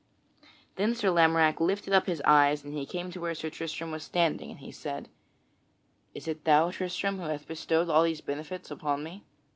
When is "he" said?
2.73-2.87, 4.59-4.71